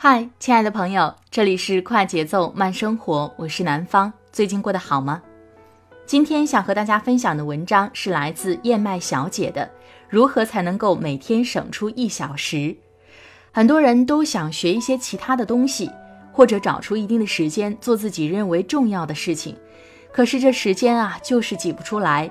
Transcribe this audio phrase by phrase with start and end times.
[0.00, 4.12] 嗨，亲爱的朋友，这里是快节奏慢生活，我是南方。
[4.30, 5.20] 最近过得好吗？
[6.06, 9.62] 今天想和大家分享的文章是来自燕麦小姐的
[10.08, 12.56] 《如何才能够每天省出一小时》。
[13.50, 15.90] 很多人都想学一些其他的东西，
[16.30, 19.56] 或者找出一定的时间做自己认为重要的事情，
[20.12, 22.30] 可是这时间啊，就是挤不出来。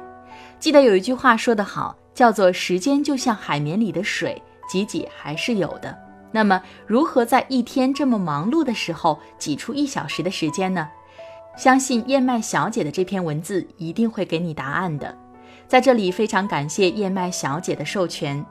[0.57, 5.93] 记得有一句话说得好，叫做“时间就像海绵里的水，挤挤还是有的”。
[6.37, 10.87] 那么，如何在一天这么忙碌的时候挤出一小时的时间呢？
[11.57, 15.17] 相信燕麦小姐的这篇文字一定会给你答案的。
[15.67, 18.45] 在这里，非常感谢燕麦小姐的授权。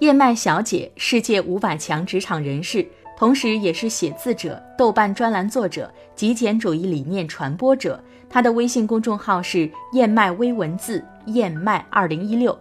[0.00, 2.84] 燕麦小姐，世界五百强职场人士，
[3.16, 8.02] 同时也是写字者、豆瓣专栏作者、极简主义理念传播者。
[8.28, 12.58] 她的微信公众号是燕麦微文字，燕麦二零一六。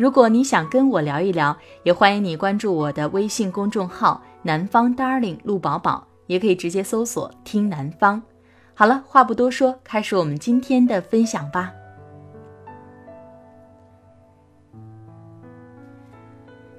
[0.00, 8.22] 如果你想跟我聊一聊，也欢迎你关注我的微信公众号“南方 Darling 陆宝宝”，也可以直接搜索“听南方”。
[8.72, 11.70] 好了，话不多说，开始我们今天的分享吧。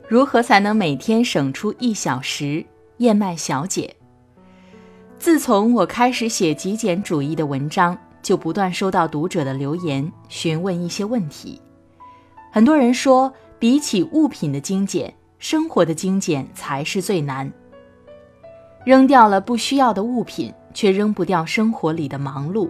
[0.08, 2.66] 如何才能每天省出一小时？
[2.98, 3.96] 燕麦小姐，
[5.20, 11.62] 自从我开始写极简主义的文章，就不断收到读者的留言，询问一些问题。
[12.53, 17.50] 很多人说，比起物品的精简，生活的精简才是最难。
[18.84, 22.69] 扔掉了不需要的物品，却扔不掉生活里的忙碌。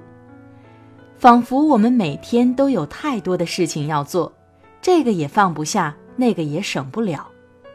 [1.17, 4.31] 仿佛我们每天都有太多的事情要做，
[4.83, 7.27] 这个也放不下，那个也省不了。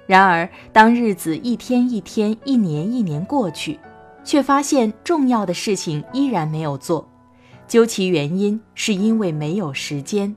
[0.06, 3.80] 然而，当日子一天一天、一年一年过去，
[4.22, 7.08] 却发现重要的事情依然没有做。
[7.66, 10.36] 究其原因，是因为没有时间。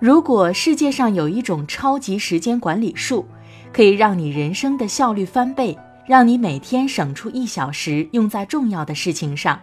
[0.00, 3.26] 如果世界上有一种超级时间管理术，
[3.70, 9.60] 可以让你人生的效率翻倍，让你每天省出一小时用在重要的事情上，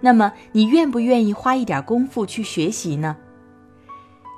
[0.00, 3.16] 那么你愿不愿意花一点功夫去学习呢？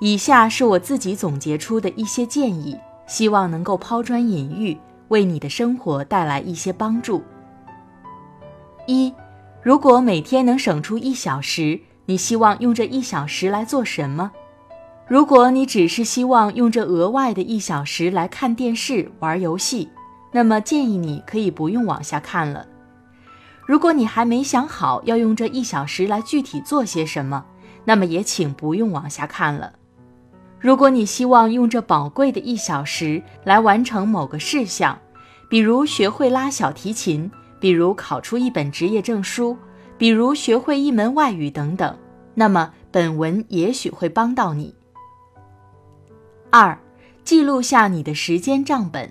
[0.00, 2.74] 以下是我自己总结出的一些建议，
[3.06, 4.74] 希望能够抛砖引玉，
[5.08, 7.22] 为你的生活带来一些帮助。
[8.86, 9.12] 一，
[9.62, 14.32] 如果每天能省出一小时，你希望用这一小时来做什么？
[15.12, 19.90] 如果你只是希望用这额外的一小时来看电视、玩游戏，
[20.30, 22.64] 那么建议你可以不用往下看了。
[23.66, 27.44] 如果你还没想好要用这一小时来具体做些什么，
[27.84, 29.74] 那么也请不用往下看了。
[30.58, 34.98] 如果你希望用这宝贵的一小时来完成某个事项，
[35.50, 37.30] 比如学会拉小提琴，
[37.60, 39.58] 比如考出一本职业证书，
[39.98, 41.98] 比如学会一门外语等等，
[42.34, 44.74] 那么本文也许会帮到你。
[46.54, 46.78] 二，
[47.24, 49.10] 记录下你的时间账本，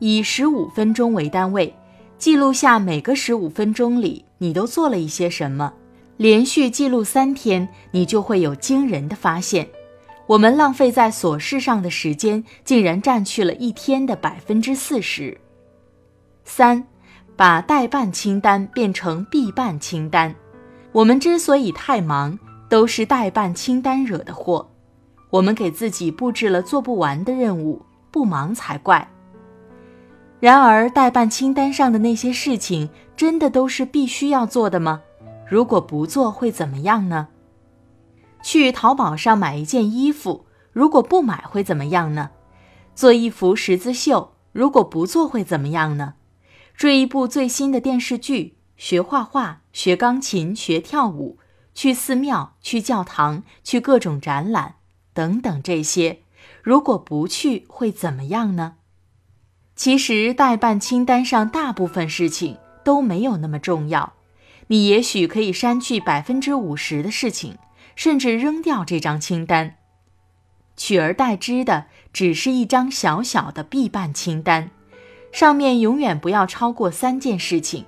[0.00, 1.72] 以十五分钟为单位，
[2.18, 5.72] 记录下每个十五分钟里你都做了一些什么。
[6.16, 9.68] 连续记录三天，你就会有惊人的发现。
[10.26, 15.40] 我们浪费在琐事上的时间，竟然占去了一天的百分之四十。
[16.42, 16.84] 三，
[17.36, 20.34] 把待办清单变成必办清单。
[20.90, 22.36] 我们之所以太忙，
[22.68, 24.68] 都是待办清单惹的祸。
[25.30, 29.08] 我们给自己布置了做不完的任务，不忙才怪。
[30.40, 35.02] 然而，待办清单上的那些事情，真的都是必须要做的吗？
[35.48, 37.28] 如果不做会怎么样呢？
[38.42, 42.30] 去淘宝上买一件衣服，如果不买会怎么样呢？
[42.94, 46.14] 做一幅十字绣，如果不做会怎么样呢？
[46.74, 51.38] 追一部最新的电视剧，学画画，学钢琴，学跳舞，
[51.74, 54.76] 去寺庙，去教堂，去各种展览，
[55.12, 56.20] 等等这些，
[56.62, 58.76] 如果不去会怎么样呢？
[59.74, 64.12] 其实代办清单上大部分事情都没有那么重要，
[64.66, 67.56] 你也许可以删去百分之五十的事情，
[67.96, 69.76] 甚至扔掉这张清单，
[70.76, 74.70] 取而代之的只是一张小小的必办清单，
[75.32, 77.86] 上面永远不要超过三件事情，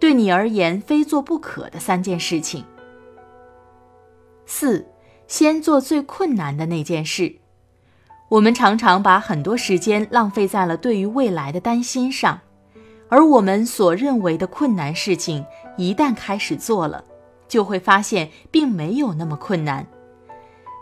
[0.00, 2.64] 对你而言非做不可的三件事情。
[4.46, 4.86] 四，
[5.26, 7.36] 先做最困难的那件事。
[8.28, 12.40] 我们常常把很多时间浪费在了对于未来的担心上，
[13.08, 15.46] 而我们所认为的困难事情，
[15.76, 17.04] 一旦开始做了，
[17.46, 19.86] 就会发现并没有那么困难。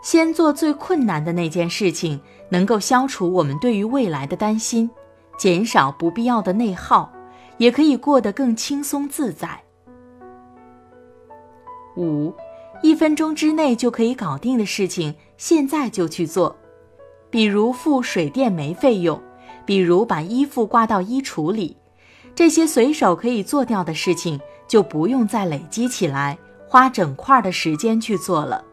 [0.01, 2.19] 先做最困难的那件事情，
[2.49, 4.89] 能够消除我们对于未来的担心，
[5.37, 7.11] 减少不必要的内耗，
[7.57, 9.61] 也可以过得更轻松自在。
[11.97, 12.33] 五，
[12.81, 16.55] 一分钟之内就可以搞定的事情，现在就去做。
[17.29, 19.21] 比如付水电煤费用，
[19.65, 21.75] 比如把衣服挂到衣橱里，
[22.35, 26.37] 这些随手可以做掉的事情，就不用再累积起来，
[26.67, 28.63] 花整块的时间去做了。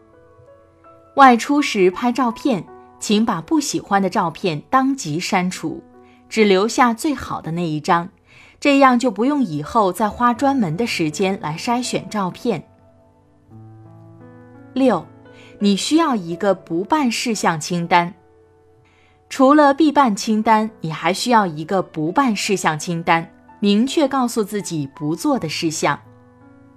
[1.15, 2.63] 外出时拍照片，
[2.99, 5.83] 请把不喜欢的照片当即删除，
[6.29, 8.09] 只留下最好的那一张，
[8.59, 12.63] 这样就不用以后再花专门的时间来筛选照片。
[14.73, 15.05] 六，
[15.59, 18.13] 你需要一个不办事项清单。
[19.29, 23.27] 除了必办清单，你还需要一个不办事项清单，
[23.59, 25.99] 明确告诉自己不做的事项，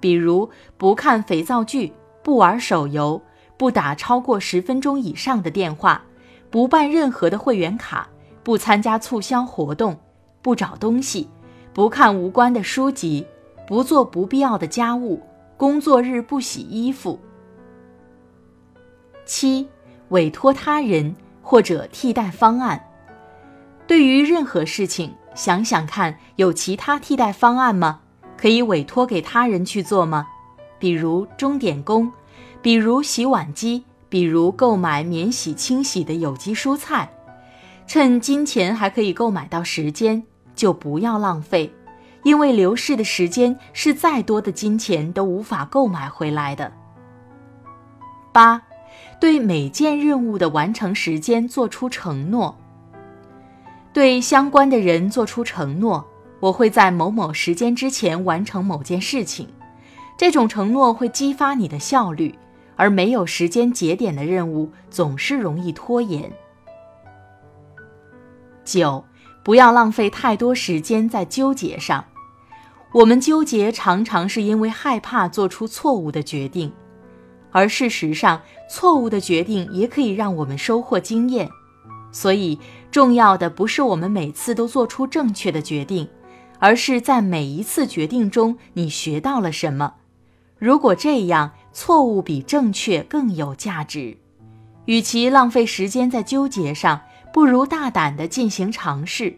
[0.00, 3.20] 比如不看肥皂剧、不玩手游、
[3.56, 6.02] 不打超过十分钟以上的电话、
[6.50, 8.08] 不办任何的会员卡、
[8.42, 9.98] 不参加促销活动、
[10.40, 11.28] 不找东西、
[11.74, 13.26] 不看无关的书籍、
[13.66, 15.20] 不做不必要的家务、
[15.56, 17.18] 工作日不洗衣服。
[19.26, 19.68] 七，
[20.08, 21.14] 委托他人。
[21.48, 22.88] 或者替代方案，
[23.86, 28.00] 对于任何事情，想想看，有其他替代方案吗？
[28.36, 30.26] 可以委托给他人去做吗？
[30.80, 32.12] 比如钟点工，
[32.60, 37.08] 比如洗碗机，比如购买免洗清洗的有机蔬菜。
[37.86, 40.24] 趁金钱还可以购买到时间，
[40.56, 41.72] 就不要浪费，
[42.24, 46.72] 因为流逝的时间是再多的金钱都无法购买回来的。
[48.32, 48.60] 八。
[49.20, 52.56] 对每件任务的完成时间做出承诺。
[53.92, 56.06] 对相关的人做出承诺，
[56.38, 59.48] 我会在某某时间之前完成某件事情。
[60.18, 62.34] 这种承诺会激发你的效率，
[62.76, 66.30] 而没有时间节点的任务总是容易拖延。
[68.64, 69.04] 九，
[69.42, 72.04] 不要浪费太多时间在纠结上。
[72.92, 76.72] 我们纠结常常是因为害怕做出错误的决定。
[77.56, 81.48] 而事实上，错误的决定也可以让我们收获经验。
[82.12, 82.58] 所以，
[82.90, 86.06] 重要的不是我们每次都做出正确的决定，
[86.58, 89.94] 而是在每一次决定中你学到了什么。
[90.58, 94.18] 如果这样，错误比正确更有价值。
[94.84, 97.00] 与其浪费时间在纠结上，
[97.32, 99.34] 不如大胆地进行尝试。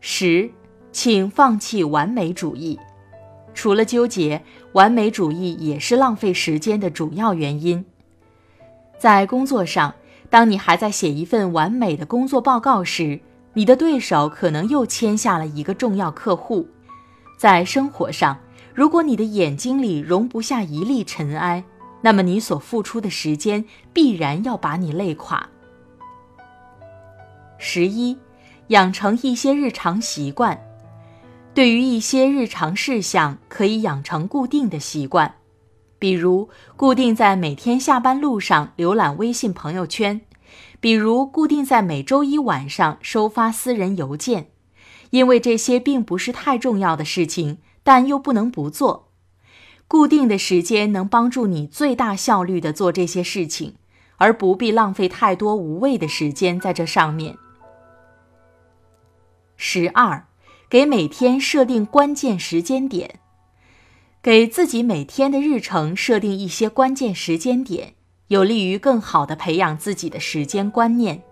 [0.00, 0.50] 十，
[0.90, 2.76] 请放弃完美主义。
[3.54, 4.42] 除了纠结，
[4.74, 7.84] 完美主义也是浪费时间的主要原因。
[8.98, 9.94] 在工作上，
[10.28, 13.20] 当你还在写一份完美的工作报告时，
[13.52, 16.66] 你的对手可能又签下了一个重要客户。
[17.38, 18.36] 在生活上，
[18.74, 21.62] 如果你的眼睛里容不下一粒尘埃，
[22.00, 25.48] 那么你所付出的时间必然要把你累垮。
[27.58, 28.18] 十一，
[28.68, 30.60] 养成一些日常习惯。
[31.54, 35.36] 对于一些日常事项，可以养成固定的习惯，
[36.00, 40.20] 比如固定在每天下班路上浏览微信朋友圈，
[40.80, 44.48] 比如固定在每周一晚上收发私人邮件。
[45.10, 49.12] 因为这些并不是太重要的事情，但又不能不做。
[49.86, 53.76] 固定的时间能帮助你最大效率地做这些事情，
[54.16, 57.36] 而不必浪费太多无谓的时间在这上面。
[59.56, 60.26] 十二。
[60.74, 63.20] 给每天设定关键时间点，
[64.20, 67.94] 给自己每天的日程设定一些关键时间点，
[68.26, 71.22] 有利于更好的培养自己的时间观念。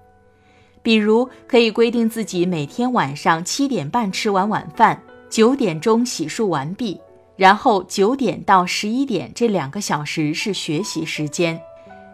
[0.80, 7.00] 比如，可以规定自己每天晚上七点半吃完晚饭，九点钟洗漱完毕，
[7.34, 11.60] 然后九点到十一点这两个小时是学习时间。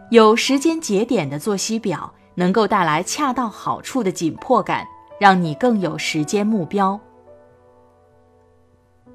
[0.09, 4.83] 有时间节点的作息表，能够带来恰到好处的紧迫感，
[5.19, 6.99] 让你更有时间目标。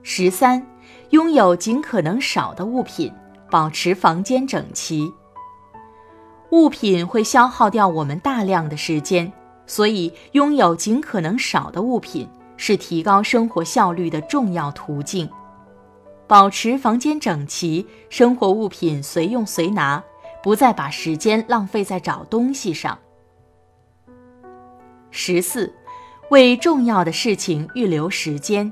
[0.06, 0.64] 十三，
[1.10, 3.10] 拥有尽可能少的物品，
[3.50, 5.10] 保持房间整齐。
[6.50, 9.32] 物品会消耗掉我们大量的时间，
[9.66, 15.26] 所以拥有尽可能少的物品是提高生活效率的重要途径。
[16.26, 20.04] 保持房间整齐，生活物品随用随拿，
[20.42, 22.98] 不再把时间浪费在找东西上。
[25.10, 25.72] 十四，
[26.30, 28.70] 为重要的事情预留时间。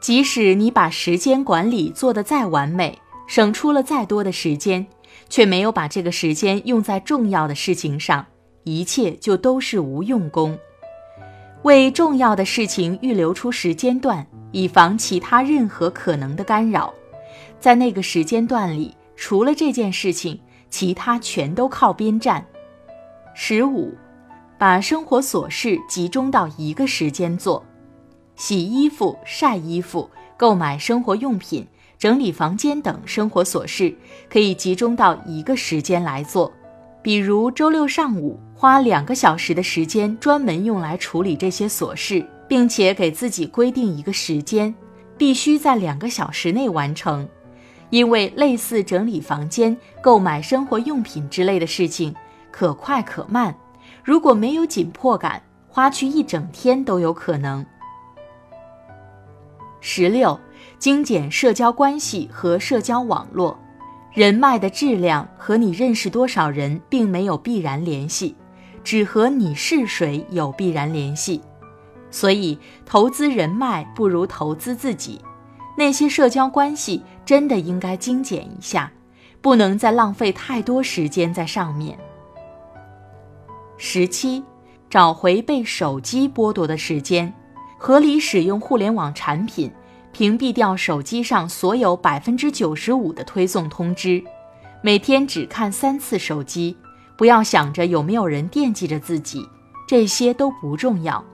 [0.00, 4.86] 即使你把时间管理做得再完美，省出了再多的时间，
[5.28, 8.26] 却没有把这个时间用在重要的事情上，
[8.64, 10.58] 一切就都是无用功。
[11.62, 14.26] 为重要的事情预留出时间段。
[14.52, 16.92] 以防其他任何可能的干扰，
[17.60, 22.44] 在那个时间段里，除了这件事情，其他全都靠边站。
[23.32, 23.94] 十五，
[24.58, 27.64] 把生活琐事集中到一个时间做，
[28.40, 31.66] 洗衣服、晒衣服、购买生活用品、
[31.98, 33.94] 整理房间等生活琐事，
[34.30, 36.50] 可以集中到一个时间来做。
[37.02, 42.26] 比如周六上午花两个小时的时间专门用来处理这些琐事。
[42.48, 44.74] 并且给自己规定一个时间，
[45.16, 47.28] 必须在两个小时内完成，
[47.90, 52.12] 因为类似整理房间、购买生活用品之类的事情，
[52.50, 53.54] 可快可慢。
[54.02, 57.64] 如果没有紧迫感，花去一整天都有可能。
[59.80, 60.38] 十六，
[60.78, 63.58] 精简社交关系和社交网络，
[64.12, 68.36] 人脉的质量和你认识多少人并没有必然联系，
[68.84, 71.40] 只和你是谁有必然联系。
[72.10, 75.20] 所以，投资人脉不如投资自己。
[75.76, 78.92] 那些社交关系真的应该精简一下，
[79.40, 81.96] 不能再浪费太多时间在上面。
[83.78, 84.44] 十七，
[84.90, 87.32] 找回被手机剥夺的时间，
[87.82, 89.72] 合理使用互联网产品，
[90.12, 94.22] 屏蔽掉手机上所有百分之九十五的推送通知，
[94.82, 96.76] 每天只看三次手机，
[97.16, 99.48] 不要想着有没有人惦记着自己，
[99.88, 101.24] 这些都不重要。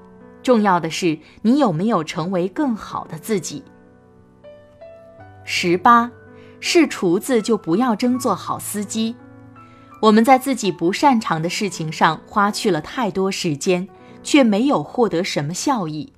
[0.40, 3.64] 重要的是，你有没有成为更好的自己？
[5.42, 6.08] 十八，
[6.60, 9.16] 是厨子就不要争做好司机。
[10.00, 13.88] 我们在自己不擅长的事情上花去了太多时间，
[14.22, 16.12] 却没有获得什么效益，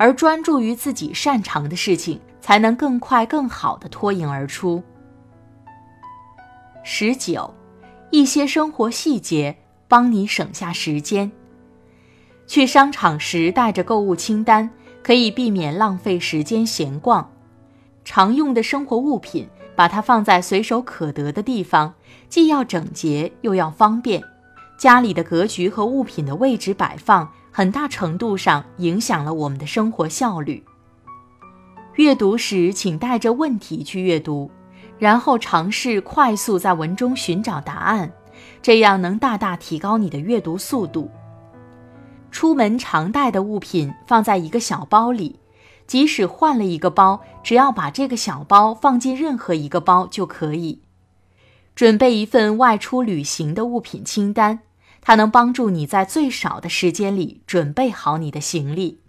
[0.00, 4.82] 而专注于自己擅长的事情，才能更快、更好的脱颖而出。
[6.82, 7.52] 十九，
[8.10, 9.54] 一些生活细节
[9.88, 11.30] 帮你省下时间。
[12.46, 14.70] 去商场时带着购物清单，
[15.02, 17.30] 可以避免浪费时间闲逛。
[18.02, 21.92] 常用的生活物品，把它放在随手可得的地方，
[22.30, 24.24] 既要整洁又要方便。
[24.78, 27.30] 家里的格局和物品的位置摆放，
[27.60, 30.64] 很大程度上影响了我们的生活效率。
[31.96, 34.50] 阅读时，请带着问题去阅读，
[34.98, 38.10] 然后尝试快速在文中寻找答案，
[38.62, 41.10] 这样能大大提高你的阅读速度。
[42.30, 45.38] 出门常带的物品放在一个小包里，
[45.86, 50.80] 即使换了一个包，只要把这个小包放进任何一个包就可以。
[51.74, 54.60] 准备一份外出旅行的物品清单，
[55.00, 59.00] 它能帮助你在最少的时间里准备好你的行李。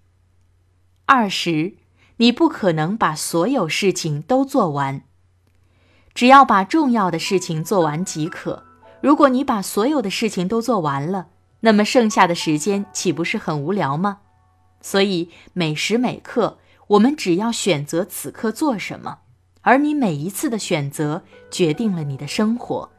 [1.05, 1.73] 二十，
[2.17, 5.03] 你不可能把所有事情都做完，
[6.13, 8.63] 只要把重要的事情做完即可。
[9.01, 11.27] 如果你把所有的事情都做完了，
[11.61, 14.19] 那么剩下的时间岂不是很无聊吗？
[14.81, 19.19] 所以每时每刻，我们只要选择此刻做什么，
[19.61, 22.89] 而你每一次的选择决定了你的生活，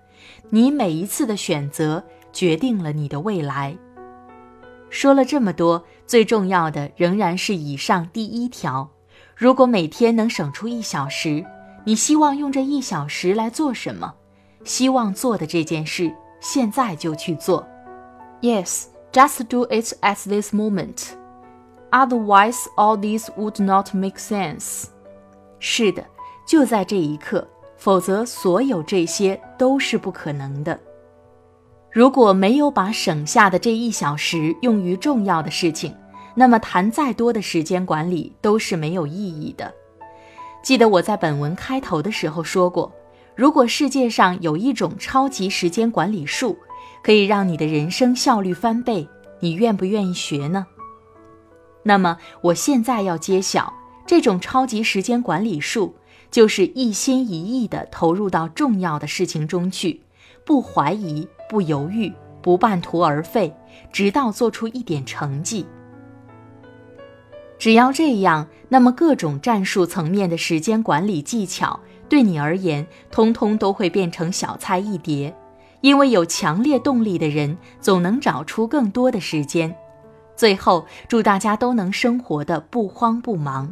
[0.51, 3.77] 你每一次的选择决定了你的未来。
[4.91, 8.91] 说了这么多，最重要的仍然是以上第一条：
[9.35, 11.45] 如果每天能省出一小时，
[11.85, 14.15] 你希望用这一小时来做什么？
[14.65, 17.67] 希望做的这件事，现在就去做。
[18.41, 21.09] Yes, just do it at this moment.
[21.91, 24.85] Otherwise, all these would not make sense.
[25.59, 26.05] 是的，
[26.47, 27.47] 就在这一刻，
[27.77, 30.79] 否则所有这些都是不可能的。
[31.93, 35.95] 如果没有把省下的这一小时用于重要的事情，
[36.35, 39.71] 那么谈再多的时间管理都是没有意义的。
[40.63, 42.91] 记得我在本文开头的时候说过，
[43.35, 46.57] 如果世界上有一种超级时间管理术，
[47.03, 49.07] 可以让你的人生效率翻倍，
[49.41, 50.67] 你愿不愿意学呢？
[51.83, 53.71] 那么我现在要揭晓，
[54.07, 55.95] 这种超级时间管理术，
[56.31, 60.01] 就是一心一意地投入到重要的事情中去，
[60.47, 63.55] 不怀疑、不犹豫、不半途而废，
[63.93, 65.67] 直到做出一点成绩。
[67.59, 71.79] 只要这样，那么各种战术层面的时间管理技巧，
[72.09, 75.37] 对你而言，通通都会变成小菜一碟。
[75.83, 79.77] 因为有强烈动力的人，总能找出更多的时间。
[80.35, 83.71] 最后，祝大家都能生活的不慌不忙。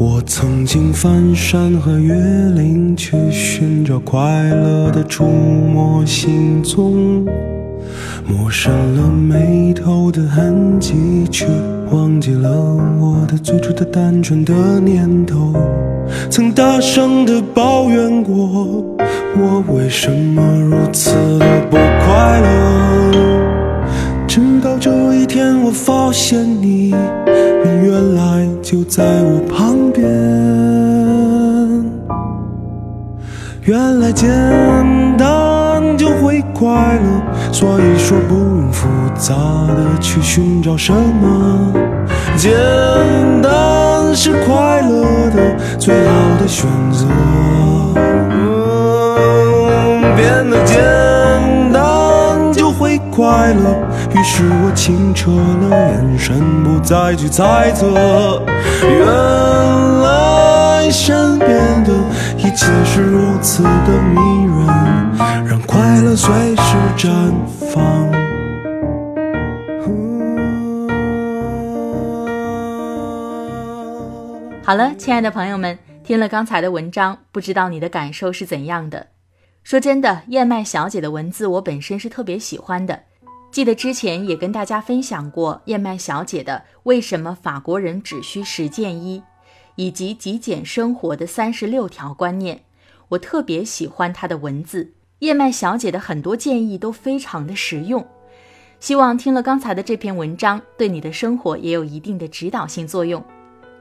[0.00, 7.26] 我曾经翻山和越岭去寻找快乐的出没行踪，
[8.28, 11.46] 抹上了眉头的痕迹，却
[11.90, 12.50] 忘记了
[13.00, 15.54] 我的最初的单纯的念头。
[16.28, 18.84] 曾大声的抱怨过，
[19.34, 22.46] 我为什么如此的不快乐。
[24.26, 30.04] 直到这一天，我发现你，你原来就在我旁边。
[33.62, 34.28] 原来简
[35.16, 35.26] 单
[35.98, 38.86] 就会快乐，所以说不用复
[39.16, 39.34] 杂
[39.66, 41.72] 的去寻找什么。
[42.36, 42.52] 简
[43.42, 47.04] 单是快乐的最好的选择。
[50.16, 50.76] 变得简
[51.72, 53.76] 单就会快乐。
[54.14, 58.40] 于是我清澈了眼神，不再去猜测。
[58.82, 59.04] 原
[60.02, 61.92] 来身边的
[62.36, 63.68] 一切是如此的
[64.14, 64.47] 迷人，
[65.18, 67.32] 让快乐随时绽
[67.72, 68.08] 放。
[74.62, 79.08] 好了，亲爱的朋友们，听了刚才的文章，不知道你的感受是怎样的？
[79.64, 83.02] 说真的，燕麦小姐的文字我本身是特别喜欢的。
[83.50, 89.20] 记得之前也跟大家分享过燕麦小姐的《为什么法国人只需十件衣》，
[89.74, 92.60] 以及极简生活的三十六条观念。
[93.08, 98.06] 我特别喜欢她的文字，燕麦小姐的很多建议都非常的实用。
[98.80, 103.22] 希望听了刚才的这篇文章，对你的生活也有一定的指导性作用。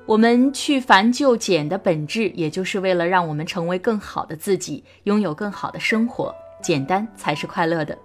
[0.07, 6.33] 我们去繁就简的本质，也就是为了让我们成为更好的自己，拥有更好的生活。
[6.63, 7.95] 简单才是快乐的。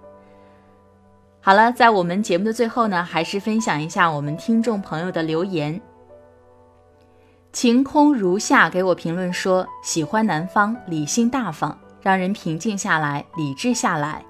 [1.41, 5.81] 好了，在我们节目的最后呢，还是分享一下我们听众朋友的留言。
[7.51, 14.23] 晴空如夏给我评论说，喜欢南方，理性大方，让人平静下来，理智下来。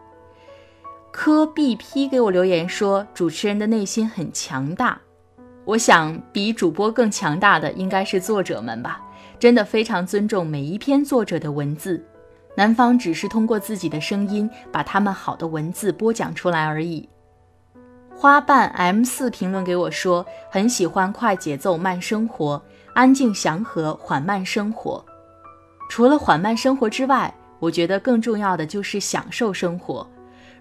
[1.12, 4.98] 科 BP 给我留言说，主持人的内心很强大。
[5.66, 9.02] 我想，比主播更强大的应该是作者们吧，
[9.40, 12.04] 真的非常尊重每一篇作者的文字。
[12.56, 17.10] 南方只是通过自己的声音把他们好的文字播讲出来而已。
[18.16, 22.62] 花瓣 M 四评论给我说，很喜欢快节奏慢生活，
[22.94, 25.04] 安静祥和缓慢生活。
[25.90, 27.34] 除了缓慢生活之外，
[27.64, 30.06] 我觉得更重要的就是享受生活。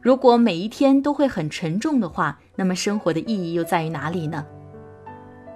[0.01, 4.47] 如果每一天都会很沉重的话，那么生活的意义又在于哪里呢？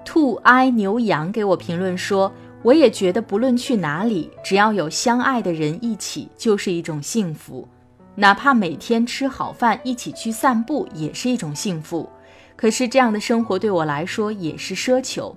[0.05, 2.33] 兔哀牛羊给我评论说。
[2.63, 7.69] 我也觉得，不论去哪里，只要有相爱的人一起，就是一种幸福。
[8.17, 12.09] 哪怕每天吃好饭，一起去散步，也是一种幸福。
[12.57, 15.37] 可是，这样的生活对我来说也是奢求。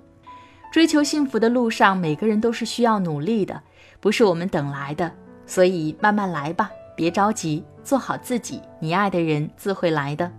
[0.72, 3.62] 追求幸福的路上，每个人都是需要努力的，
[4.00, 5.12] 不是我们等来的。
[5.50, 10.30] 所以，慢慢来吧，别着急，做好自己，你爱的人自会来的。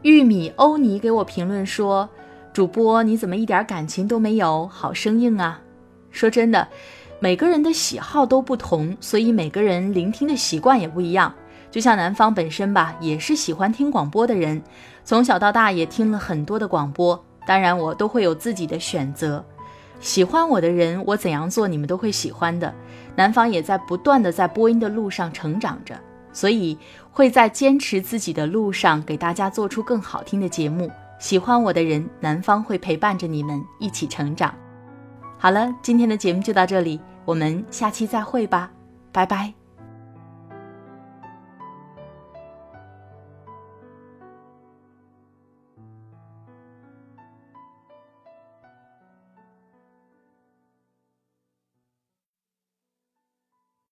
[0.00, 2.08] 玉米欧尼给我评论说。
[2.54, 4.66] 主播，你怎么一点感情都没有？
[4.68, 5.60] 好生硬啊！
[6.10, 6.66] 说真的，
[7.18, 11.34] 每个人的喜好都不同，所以每个人聆听的习惯也不一样。
[11.70, 14.62] 就像南方本身吧，也是喜欢听广播的人，
[15.04, 17.22] 从小到大也听了很多的广播。
[17.46, 19.44] 当然，我都会有自己的选择。
[20.00, 22.74] 喜欢我的人，我怎样做，你们都会喜欢的。
[23.20, 25.94] 男方也在不断的在播音的路上成长着，
[26.32, 26.78] 所以
[27.10, 30.90] 会在坚持自己的路上，给大家做出更好听的节目。
[31.18, 34.54] 喜欢我的人，男方会陪伴着你们一起成长。
[35.36, 38.70] 好了，今天的节目就到这里，我们下期再会吧，
[39.12, 39.59] 拜拜。